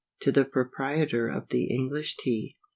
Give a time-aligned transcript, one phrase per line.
[0.21, 2.55] To the Proprietor of the ENGLISH TEA.